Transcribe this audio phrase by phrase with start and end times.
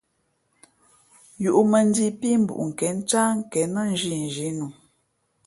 [1.43, 4.67] Yūʼmᾱnjīī pí mbuʼnkěn ncáh nkěn nά nzhinzhǐ nu.